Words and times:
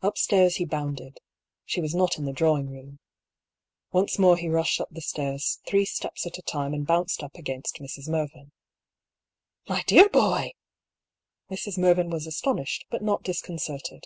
Upstairs 0.00 0.56
he 0.56 0.64
bounded— 0.64 1.20
she 1.66 1.82
was 1.82 1.94
not 1.94 2.16
in 2.16 2.24
the 2.24 2.32
drawing 2.32 2.70
room. 2.70 2.98
Once 3.92 4.18
more 4.18 4.38
he 4.38 4.48
rushed 4.48 4.80
up 4.80 4.88
the 4.90 5.02
stairs 5.02 5.60
three 5.66 5.84
steps 5.84 6.24
at 6.24 6.38
a 6.38 6.42
time 6.42 6.72
and 6.72 6.86
bounced 6.86 7.22
up 7.22 7.34
against 7.34 7.76
Mrs. 7.76 8.08
Mervyn." 8.08 8.52
My 9.68 9.82
dear 9.82 10.08
boy!" 10.08 10.52
Mrs. 11.50 11.76
Mervyn 11.76 12.08
was 12.08 12.26
astonished, 12.26 12.86
but 12.88 13.02
not 13.02 13.22
disconcerted. 13.22 14.04